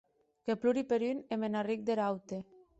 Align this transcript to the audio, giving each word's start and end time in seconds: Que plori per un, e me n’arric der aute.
Que 0.47 0.55
plori 0.63 0.83
per 0.93 0.99
un, 1.11 1.21
e 1.35 1.41
me 1.43 1.53
n’arric 1.53 1.87
der 1.91 2.03
aute. 2.11 2.45